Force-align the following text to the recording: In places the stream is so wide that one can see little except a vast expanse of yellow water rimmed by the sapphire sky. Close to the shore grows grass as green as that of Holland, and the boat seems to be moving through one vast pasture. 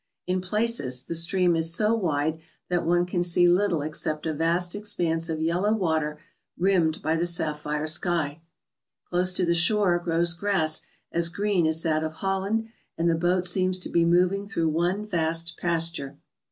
In 0.25 0.41
places 0.41 1.03
the 1.03 1.13
stream 1.13 1.55
is 1.55 1.75
so 1.75 1.93
wide 1.93 2.39
that 2.69 2.83
one 2.87 3.05
can 3.05 3.21
see 3.21 3.47
little 3.47 3.83
except 3.83 4.25
a 4.25 4.33
vast 4.33 4.73
expanse 4.73 5.29
of 5.29 5.43
yellow 5.43 5.73
water 5.73 6.17
rimmed 6.57 7.03
by 7.03 7.15
the 7.15 7.27
sapphire 7.27 7.85
sky. 7.85 8.41
Close 9.05 9.31
to 9.33 9.45
the 9.45 9.53
shore 9.53 9.99
grows 9.99 10.33
grass 10.33 10.81
as 11.11 11.29
green 11.29 11.67
as 11.67 11.83
that 11.83 12.03
of 12.03 12.13
Holland, 12.13 12.67
and 12.97 13.11
the 13.11 13.13
boat 13.13 13.45
seems 13.45 13.77
to 13.77 13.89
be 13.89 14.03
moving 14.03 14.47
through 14.47 14.69
one 14.69 15.05
vast 15.05 15.55
pasture. 15.55 16.17